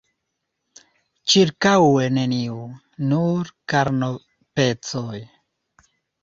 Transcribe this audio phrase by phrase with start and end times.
[1.33, 2.57] Ĉirkaŭe neniu:
[3.11, 5.21] nur karnopecoj.